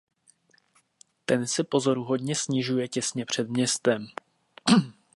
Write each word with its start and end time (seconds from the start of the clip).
Ten 1.25 1.47
se 1.47 1.63
pozoruhodně 1.63 2.35
snižuje 2.35 2.87
těsně 2.87 3.25
před 3.25 3.49
městem. 3.49 4.07